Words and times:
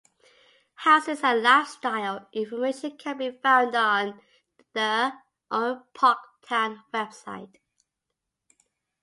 Houses 0.77 1.19
and 1.21 1.43
lifestyle 1.43 2.27
information 2.33 2.97
can 2.97 3.19
be 3.19 3.29
found 3.29 3.75
on 3.75 4.19
the 4.73 5.13
Oran 5.51 5.83
Park 5.93 6.17
Town 6.43 6.81
website. 6.91 7.59